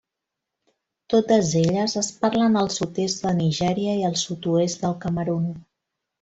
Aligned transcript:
Totes 1.13 1.51
elles 1.59 1.93
es 2.01 2.09
parlen 2.23 2.57
al 2.63 2.71
sud-est 2.77 3.21
de 3.27 3.35
Nigèria 3.43 3.95
i 4.01 4.09
al 4.09 4.17
sud-oest 4.23 4.85
del 4.89 4.97
Camerun. 5.07 5.47